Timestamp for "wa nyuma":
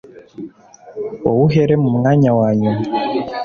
2.39-2.83